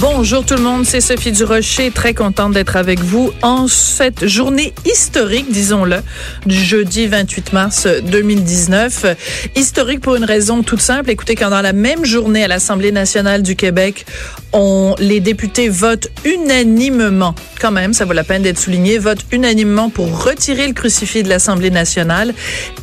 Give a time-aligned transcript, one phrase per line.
[0.00, 4.74] Bonjour tout le monde, c'est Sophie Durocher, très contente d'être avec vous en cette journée
[4.84, 6.02] historique, disons-le,
[6.44, 9.16] du jeudi 28 mars 2019.
[9.54, 11.10] Historique pour une raison toute simple.
[11.10, 14.04] Écoutez, quand dans la même journée à l'Assemblée nationale du Québec,
[14.52, 19.88] on, les députés votent unanimement, quand même, ça vaut la peine d'être souligné, votent unanimement
[19.88, 22.34] pour retirer le crucifix de l'Assemblée nationale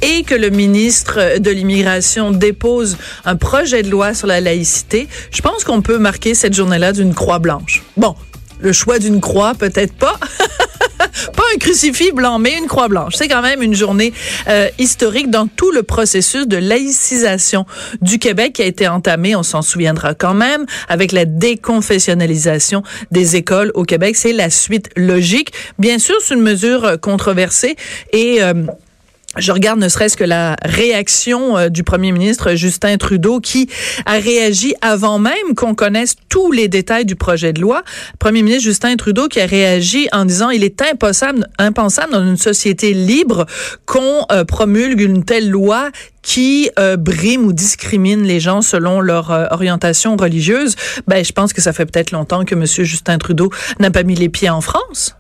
[0.02, 5.41] et que le ministre de l'Immigration dépose un projet de loi sur la laïcité, je
[5.41, 7.84] pense qu'on peut marquer cette journée-là d'une croix blanche.
[7.98, 8.16] Bon,
[8.59, 10.17] le choix d'une croix, peut-être pas.
[11.35, 13.13] pas un crucifix blanc, mais une croix blanche.
[13.16, 14.13] C'est quand même une journée
[14.48, 17.66] euh, historique dans tout le processus de laïcisation
[18.02, 23.35] du Québec qui a été entamé, on s'en souviendra quand même, avec la déconfessionnalisation des
[23.35, 24.15] écoles au Québec.
[24.15, 25.51] C'est la suite logique.
[25.79, 27.76] Bien sûr, c'est une mesure controversée
[28.12, 28.41] et...
[28.41, 28.54] Euh,
[29.37, 33.70] je regarde ne serait-ce que la réaction euh, du premier ministre Justin Trudeau qui
[34.05, 37.84] a réagi avant même qu'on connaisse tous les détails du projet de loi.
[38.20, 42.37] Premier ministre Justin Trudeau qui a réagi en disant il est impossible, impensable dans une
[42.37, 43.45] société libre
[43.85, 45.90] qu'on euh, promulgue une telle loi
[46.21, 50.75] qui euh, brime ou discrimine les gens selon leur orientation religieuse.
[51.07, 54.15] Ben, je pense que ça fait peut-être longtemps que Monsieur Justin Trudeau n'a pas mis
[54.15, 55.15] les pieds en France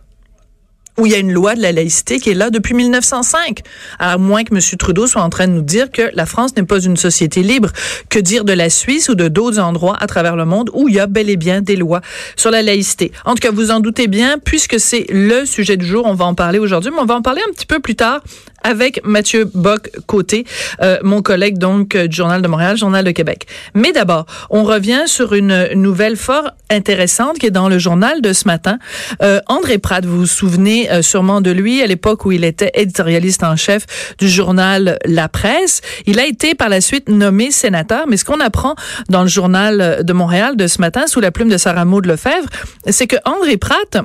[0.97, 3.61] où il y a une loi de la laïcité qui est là depuis 1905.
[3.99, 4.61] À moins que M.
[4.77, 7.69] Trudeau soit en train de nous dire que la France n'est pas une société libre.
[8.09, 10.95] Que dire de la Suisse ou de d'autres endroits à travers le monde où il
[10.95, 12.01] y a bel et bien des lois
[12.35, 13.11] sur la laïcité?
[13.25, 16.25] En tout cas, vous en doutez bien, puisque c'est le sujet du jour, on va
[16.25, 18.21] en parler aujourd'hui, mais on va en parler un petit peu plus tard
[18.63, 20.45] avec Mathieu Bock-Côté,
[20.81, 23.47] euh, mon collègue donc du Journal de Montréal, Journal de Québec.
[23.73, 28.33] Mais d'abord, on revient sur une nouvelle fort intéressante qui est dans le journal de
[28.33, 28.79] ce matin.
[29.21, 32.71] Euh, André Pratt, vous vous souvenez euh, sûrement de lui à l'époque où il était
[32.73, 35.81] éditorialiste en chef du journal La Presse.
[36.05, 38.75] Il a été par la suite nommé sénateur, mais ce qu'on apprend
[39.09, 42.47] dans le journal de Montréal de ce matin sous la plume de Sarah Maud Lefebvre,
[42.89, 43.97] c'est que André Pratt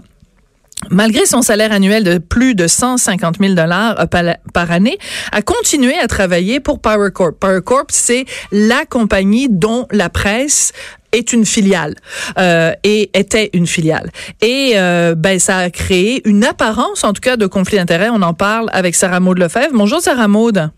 [0.91, 4.99] malgré son salaire annuel de plus de 150 000 dollars euh, par année,
[5.33, 7.39] a continué à travailler pour Power Corp.
[7.39, 10.73] Power Corp, c'est la compagnie dont la presse
[11.13, 11.95] est une filiale
[12.39, 14.11] euh, et était une filiale.
[14.43, 18.11] Et euh, ben ça a créé une apparence en tout cas de conflit d'intérêts.
[18.11, 19.73] On en parle avec Sarah Maud Lefebvre.
[19.73, 20.71] Bonjour Sarah Maud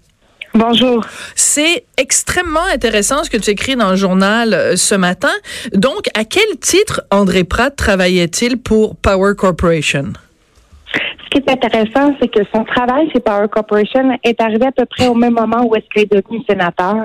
[0.55, 1.05] Bonjour.
[1.37, 5.31] C'est extrêmement intéressant ce que tu écris dans le journal euh, ce matin.
[5.73, 10.13] Donc, à quel titre André Pratt travaillait-il pour Power Corporation?
[10.93, 14.85] Ce qui est intéressant, c'est que son travail chez Power Corporation est arrivé à peu
[14.87, 17.05] près au même moment où est-ce qu'il est devenu sénateur.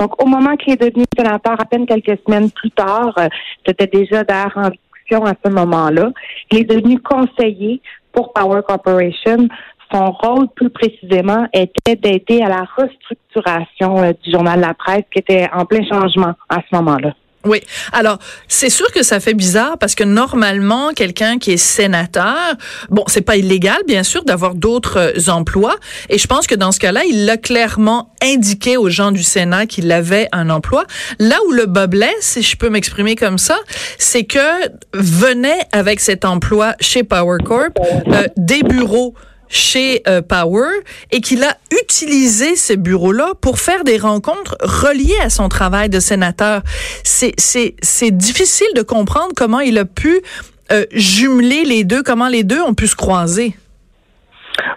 [0.00, 3.28] Donc, au moment qu'il est devenu sénateur, à peine quelques semaines plus tard, euh,
[3.66, 6.10] c'était déjà d'ailleurs en discussion à ce moment-là,
[6.50, 7.82] il est devenu conseiller
[8.12, 9.48] pour Power Corporation
[9.92, 15.18] son rôle, plus précisément, était d'aider à la restructuration euh, du journal La Presse, qui
[15.18, 17.12] était en plein changement à ce moment-là.
[17.46, 17.60] Oui.
[17.92, 22.54] Alors, c'est sûr que ça fait bizarre parce que normalement, quelqu'un qui est sénateur,
[22.90, 25.76] bon, c'est pas illégal, bien sûr, d'avoir d'autres euh, emplois.
[26.10, 29.66] Et je pense que dans ce cas-là, il l'a clairement indiqué aux gens du Sénat
[29.66, 30.84] qu'il avait un emploi.
[31.18, 33.56] Là où le bas blesse, si je peux m'exprimer comme ça,
[33.98, 34.38] c'est que
[34.92, 39.14] venait avec cet emploi chez Power Corp euh, des bureaux
[39.48, 40.68] chez euh, Power
[41.10, 46.00] et qu'il a utilisé ces bureaux-là pour faire des rencontres reliées à son travail de
[46.00, 46.62] sénateur.
[47.04, 50.20] C'est c'est difficile de comprendre comment il a pu
[50.72, 53.54] euh, jumeler les deux, comment les deux ont pu se croiser.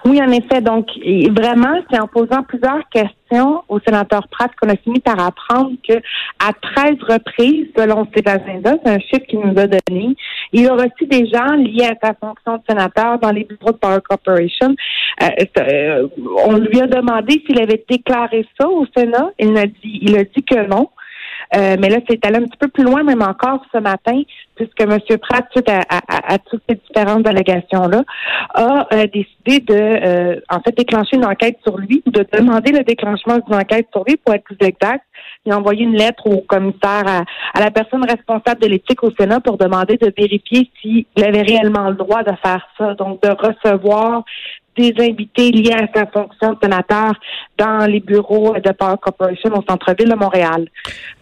[0.05, 0.61] Oui, en effet.
[0.61, 0.87] Donc,
[1.31, 5.93] vraiment, c'est en posant plusieurs questions au sénateur Pratt qu'on a fini par apprendre que
[6.39, 10.15] à 13 reprises, selon ses agendas, c'est un chiffre qu'il nous a donné,
[10.51, 13.77] il a reçu des gens liés à sa fonction de sénateur dans les bureaux de
[13.77, 14.75] Power Corporation.
[15.21, 16.07] Euh, euh,
[16.45, 19.31] on lui a demandé s'il avait déclaré ça au Sénat.
[19.37, 20.89] Il a dit, il a dit que non.
[21.55, 24.21] Euh, mais là, c'est allé un petit peu plus loin, même encore ce matin,
[24.59, 25.17] puisque M.
[25.19, 28.03] Pratt, suite à, toutes ces différentes allégations-là,
[28.53, 32.83] a euh, décidé de, euh, en fait, déclencher une enquête sur lui, de demander le
[32.83, 35.03] déclenchement d'une enquête sur lui, pour être plus exact.
[35.45, 37.23] Il a envoyé une lettre au commissaire, à,
[37.53, 41.89] à la personne responsable de l'éthique au Sénat pour demander de vérifier s'il avait réellement
[41.89, 44.23] le droit de faire ça, donc de recevoir
[44.79, 47.13] des invités liés à sa fonction de sénateur
[47.57, 50.67] dans les bureaux de Power Corporation au centre-ville de Montréal.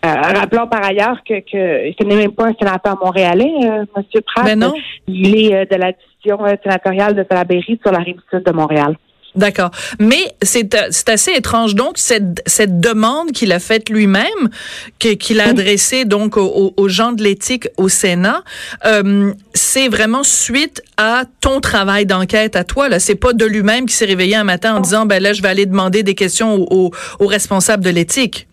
[0.06, 2.98] Euh, rappelons par ailleurs que, que ce n'est même pas un sénateur
[3.36, 4.22] montréalais, euh, M.
[4.26, 4.46] Pratt.
[4.46, 4.74] Ben non.
[5.08, 8.96] Il est euh, de la division sénatoriale de Salaberry sur la rive sud de Montréal.
[9.36, 9.70] D'accord.
[10.00, 10.74] Mais c'est
[11.10, 14.50] assez étrange donc cette, cette demande qu'il a faite lui-même,
[14.98, 18.42] qu'il a adressée donc aux, aux, gens de l'éthique au Sénat,
[18.86, 22.90] euh, c'est vraiment suite à ton travail d'enquête à toi.
[22.90, 25.44] Là, c'est pas de lui-même qui s'est réveillé un matin en disant ben là je
[25.44, 28.48] vais aller demander des questions aux, aux responsables de l'éthique.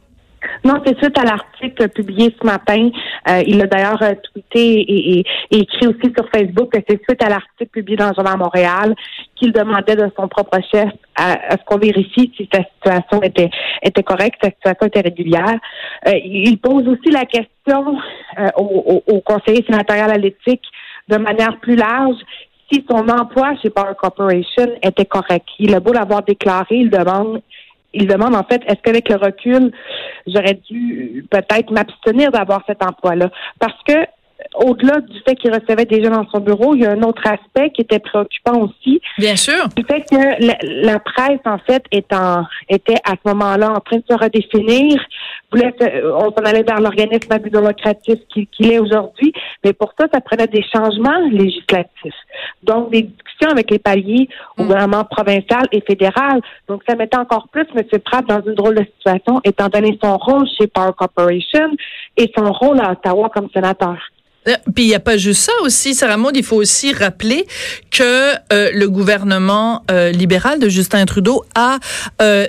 [0.64, 2.90] Non, c'est suite à l'article publié ce matin.
[3.28, 7.28] Euh, il a d'ailleurs euh, tweeté et, écrit aussi sur Facebook que c'est suite à
[7.28, 8.94] l'article publié dans le Journal Montréal
[9.36, 13.50] qu'il demandait de son propre chef à, ce qu'on vérifie si sa situation était
[13.82, 15.58] était correcte, sa situation était régulière.
[16.08, 17.98] Euh, il pose aussi la question
[18.56, 20.64] au, au, conseiller sénatorial à l'éthique
[21.08, 22.16] de manière plus large
[22.72, 25.46] si son emploi chez Power Corporation était correct.
[25.58, 27.42] Il a beau l'avoir déclaré, il demande
[27.94, 29.72] il demande en fait, est-ce qu'avec le recul,
[30.26, 33.30] j'aurais dû peut-être m'abstenir d'avoir cet emploi-là?
[33.58, 33.94] Parce que
[34.54, 37.22] au-delà du fait qu'il recevait des gens dans son bureau, il y a un autre
[37.26, 39.00] aspect qui était préoccupant aussi.
[39.18, 39.66] Bien sûr.
[39.76, 43.96] Le fait que la, presse, en fait, est en, était à ce moment-là en train
[43.96, 45.00] de se redéfinir.
[45.52, 49.32] on s'en allait vers l'organisme à qu'il est aujourd'hui.
[49.64, 52.14] Mais pour ça, ça prenait des changements législatifs.
[52.62, 54.66] Donc, des discussions avec les paliers au mm.
[54.66, 56.40] gouvernement provincial et fédéral.
[56.68, 57.82] Donc, ça mettait encore plus M.
[58.04, 61.70] Pratt dans une drôle de situation, étant donné son rôle chez Power Corporation
[62.16, 63.98] et son rôle à Ottawa comme sénateur.
[64.48, 67.46] Euh, puis il n'y a pas juste ça aussi, Sarah Maud, il faut aussi rappeler
[67.90, 71.78] que euh, le gouvernement euh, libéral de Justin Trudeau a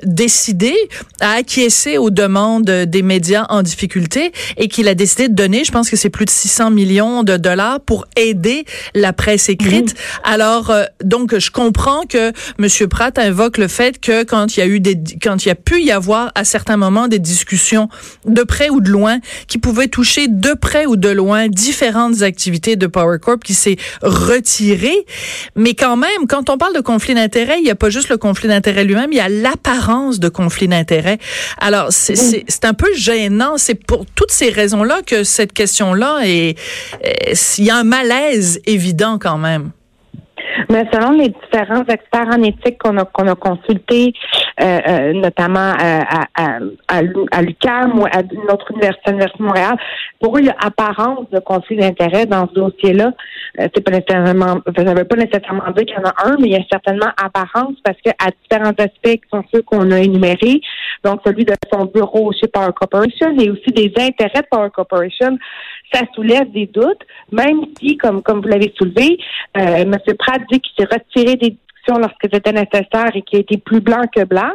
[0.03, 0.73] décidé,
[1.19, 5.71] a acquiescé aux demandes des médias en difficulté et qu'il a décidé de donner, je
[5.71, 9.95] pense que c'est plus de 600 millions de dollars pour aider la presse écrite.
[10.23, 12.87] Alors donc je comprends que M.
[12.89, 15.55] Pratt invoque le fait que quand il y a eu des quand il y a
[15.55, 17.89] pu y avoir à certains moments des discussions
[18.25, 22.23] de près ou de loin qui pouvaient toucher de près ou de loin différents différentes
[22.23, 25.05] activités de Power Corp qui s'est retiré.
[25.55, 28.17] Mais quand même, quand on parle de conflit d'intérêts, il n'y a pas juste le
[28.17, 31.19] conflit d'intérêts lui-même, il y a l'apparence de conflit d'intérêts.
[31.59, 33.57] Alors, c'est un peu gênant.
[33.57, 36.57] C'est pour toutes ces raisons-là que cette question-là est,
[37.59, 39.69] il y a un malaise évident quand même.
[40.69, 44.13] Mais selon les différents experts en éthique qu'on a, qu'on a consultés,
[44.61, 49.75] euh, euh, notamment euh, à, à, à, l'UQAM ou à notre université, de Montréal,
[50.19, 53.11] pour eux, il y a apparence de conflit d'intérêt dans ce dossier-là.
[53.57, 56.55] c'est pas nécessairement, veut pas nécessairement dire qu'il y en a un, mais il y
[56.55, 60.61] a certainement apparence parce que à différents aspects qui sont ceux qu'on a énumérés,
[61.03, 65.37] donc celui de son bureau chez Power Corporation et aussi des intérêts de Power Corporation,
[65.93, 69.17] ça soulève des doutes, même si, comme, comme vous l'avez soulevé,
[69.57, 69.95] euh, M.
[70.17, 73.81] Pratt dit qu'il s'est retiré des discussions lorsque c'était nécessaire et qu'il a été plus
[73.81, 74.51] blanc que blanc.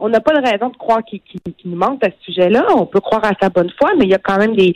[0.00, 1.20] On n'a pas de raison de croire qu'il
[1.64, 2.66] nous manque à ce sujet-là.
[2.76, 4.74] On peut croire à sa bonne foi, mais il y a quand même des,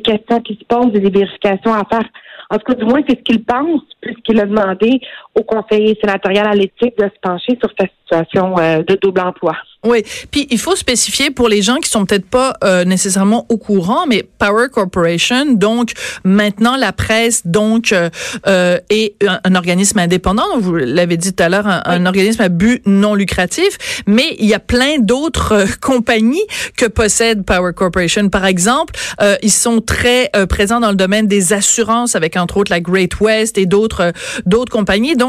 [0.00, 2.08] questions qui se posent et des vérifications à faire.
[2.50, 5.00] En tout cas, du moins, c'est ce qu'il pense, puisqu'il a demandé
[5.34, 9.54] au conseiller sénatorial à l'éthique de se pencher sur sa situation euh, de double emploi.
[9.84, 13.58] Oui, puis il faut spécifier pour les gens qui sont peut-être pas euh, nécessairement au
[13.58, 15.92] courant, mais Power Corporation, donc
[16.24, 18.08] maintenant la presse, donc euh,
[18.46, 19.14] euh est
[19.44, 20.44] un, organisme indépendant.
[20.58, 24.54] Vous l'avez dit tout à l'heure, un, organisme à but non lucratif, mais il y
[24.54, 26.46] a plein d'autres euh, compagnies
[26.78, 28.30] que possède Power Corporation.
[28.30, 28.94] Par exemple,
[29.42, 33.58] ils sont très présents dans le domaine des assurances, avec entre autres la Great West
[33.58, 34.12] et d'autres
[34.46, 35.16] d'autres compagnies.
[35.16, 35.23] Donc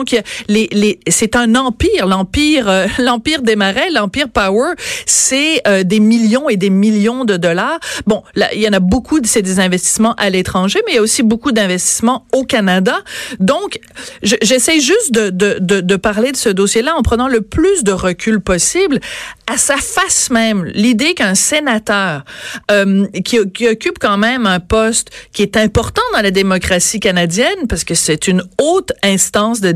[0.48, 4.74] les c'est un empire, l'empire l'empire des marais, l'empire Power
[5.06, 7.80] c'est euh, des millions et des millions de dollars.
[8.06, 8.24] Bon,
[8.54, 11.24] il y en a beaucoup, c'est des investissements à l'étranger, mais il y a aussi
[11.24, 12.98] beaucoup d'investissements au Canada.
[13.40, 13.80] Donc,
[14.22, 17.92] j'essaie juste de, de, de, de parler de ce dossier-là en prenant le plus de
[17.92, 19.00] recul possible
[19.48, 20.66] à sa face même.
[20.66, 22.24] L'idée qu'un sénateur
[22.72, 27.68] euh, qui, qui occupe quand même un poste qui est important dans la démocratie canadienne,
[27.70, 29.72] parce que c'est une haute instance de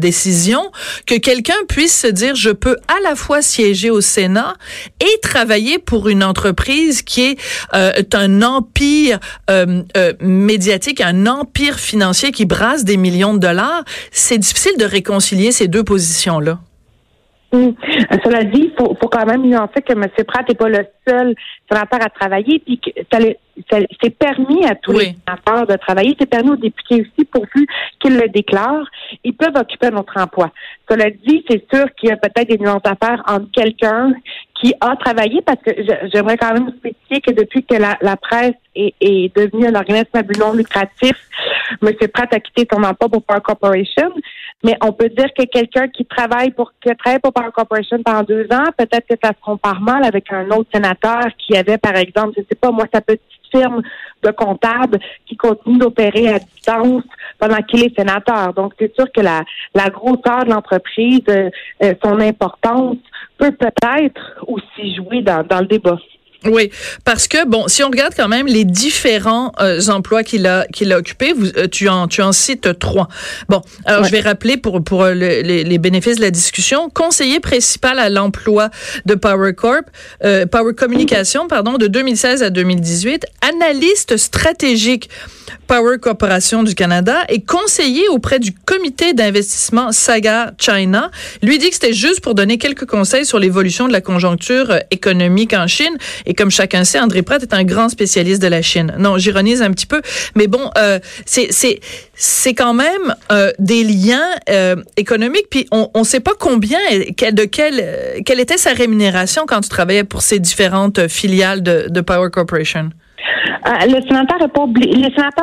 [1.06, 4.56] que quelqu'un puisse se dire, je peux à la fois siéger au Sénat
[5.00, 7.40] et travailler pour une entreprise qui est
[7.74, 13.84] euh, un empire euh, euh, médiatique, un empire financier qui brasse des millions de dollars,
[14.12, 16.60] c'est difficile de réconcilier ces deux positions-là.
[17.52, 17.74] Hum.
[18.24, 20.06] Cela dit, il faut, faut, quand même nuancer que M.
[20.28, 21.34] Pratt n'est pas le seul
[21.70, 26.52] sénateur à travailler, puis que c'est permis à tous les sénateurs de travailler, c'est permis
[26.52, 27.68] aux députés aussi, pourvu
[28.00, 28.86] qu'ils le déclarent,
[29.24, 30.52] ils peuvent occuper un autre emploi.
[30.90, 34.14] Cela dit, c'est sûr qu'il y a peut-être des nuances à faire entre quelqu'un
[34.62, 35.72] qui a travaillé, parce que
[36.14, 40.22] j'aimerais quand même spécifier que depuis que la, presse est, est, devenue un organisme à
[40.22, 41.14] but non lucratif,
[41.82, 41.94] M.
[42.14, 44.12] Pratt a quitté son emploi pour Power Corporation,
[44.64, 48.24] mais on peut dire que quelqu'un qui travaille pour qui travaille pour Power Corporation pendant
[48.24, 51.96] deux ans, peut-être que ça se compare mal avec un autre sénateur qui avait, par
[51.96, 53.82] exemple, je sais pas, moi, sa petite firme
[54.24, 57.04] de comptables qui continue d'opérer à distance
[57.40, 58.54] pendant qu'il est sénateur.
[58.54, 61.50] Donc, c'est sûr que la, la grosseur de l'entreprise, euh,
[61.84, 62.98] euh, son importance
[63.38, 65.98] peut peut-être aussi jouer dans, dans le débat.
[66.46, 66.72] Oui,
[67.04, 70.94] parce que bon, si on regarde quand même les différents euh, emplois qu'il a qu'il
[70.94, 73.10] a occupés, vous, euh, tu en tu en cites trois.
[73.50, 77.42] Bon, alors je vais rappeler pour pour euh, les, les, bénéfices de la discussion, conseiller
[77.42, 78.70] principal à l'emploi
[79.06, 79.86] de Power Corp,
[80.22, 85.10] Power Communication, pardon, de 2016 à 2018, analyste stratégique
[85.68, 91.12] Power Corporation du Canada et conseiller auprès du comité d'investissement Saga China.
[91.44, 95.54] Lui dit que c'était juste pour donner quelques conseils sur l'évolution de la conjoncture économique
[95.54, 95.96] en Chine
[96.30, 98.94] et comme chacun sait, André Pratt est un grand spécialiste de la Chine.
[99.00, 100.00] Non, j'ironise un petit peu,
[100.36, 101.50] mais bon, euh, c'est
[102.14, 105.48] c'est quand même euh, des liens euh, économiques.
[105.50, 110.04] Puis on ne sait pas combien, de quelle quelle était sa rémunération quand tu travaillais
[110.04, 112.92] pour ces différentes filiales de, de Power Corporation?
[113.68, 114.38] Euh, les sénateurs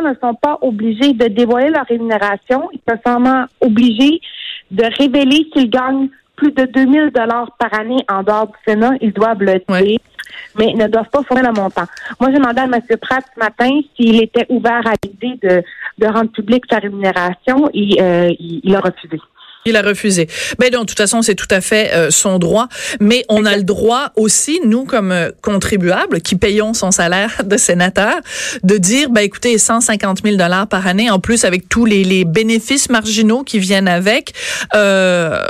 [0.04, 2.68] ne sont pas obligés de dévoiler leur rémunération.
[2.72, 4.20] Ils sont seulement obligés
[4.70, 8.92] de révéler s'ils gagnent plus de 2000 dollars par année en dehors du Sénat.
[9.00, 9.98] Ils doivent le dire
[10.58, 11.84] mais ne doivent pas fournir le montant.
[12.20, 12.80] Moi, j'ai demandé à M.
[13.00, 15.62] Pratt ce matin s'il était ouvert à l'idée de,
[15.98, 19.20] de rendre publique sa rémunération et euh, il, a refusé.
[19.64, 20.28] Il a refusé.
[20.58, 22.68] Ben donc, de toute façon, c'est tout à fait euh, son droit,
[23.00, 27.56] mais on a le droit aussi, nous comme euh, contribuables qui payons son salaire de
[27.56, 28.14] sénateur,
[28.62, 32.24] de dire, ben écoutez, 150 000 dollars par année, en plus avec tous les, les
[32.24, 34.34] bénéfices marginaux qui viennent avec.
[34.74, 35.42] Euh,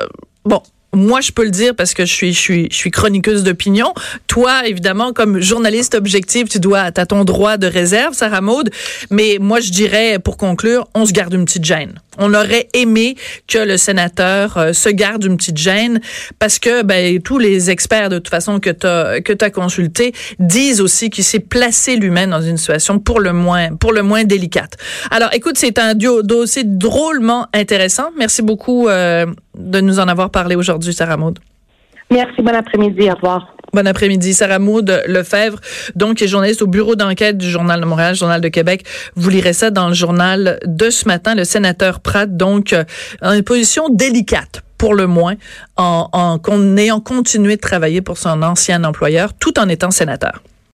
[0.45, 0.63] bon,
[0.97, 3.93] moi, je peux le dire parce que je suis, je suis, je suis chroniqueuse d'opinion.
[4.27, 8.71] Toi, évidemment, comme journaliste objectif, tu dois, as ton droit de réserve, Sarah Maud.
[9.11, 12.01] Mais moi, je dirais, pour conclure, on se garde une petite gêne.
[12.19, 16.01] On aurait aimé que le sénateur euh, se garde une petite gêne
[16.39, 20.81] parce que ben, tous les experts de toute façon que tu as que consulté disent
[20.81, 24.77] aussi qu'il s'est placé lui-même dans une situation pour le moins pour le moins délicate.
[25.11, 28.11] Alors écoute, c'est un dossier drôlement intéressant.
[28.17, 31.39] Merci beaucoup euh, de nous en avoir parlé aujourd'hui, Sarah Maud.
[32.11, 33.56] Merci, bon après-midi, au revoir.
[33.77, 34.33] Bon après-midi.
[34.33, 35.61] Sarah Maud Lefebvre,
[35.95, 38.87] donc, est journaliste au bureau d'enquête du Journal de Montréal, Journal de Québec.
[39.17, 41.35] Vous lirez ça dans le journal de ce matin.
[41.35, 42.85] Le sénateur Pratt, donc, euh,
[43.21, 45.35] en une position délicate pour le moins,
[45.77, 50.41] en, en ayant continué de travailler pour son ancien employeur, tout en étant sénateur.